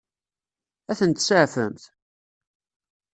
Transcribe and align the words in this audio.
Ad 0.91 0.97
ten-tseɛfemt? 0.99 1.83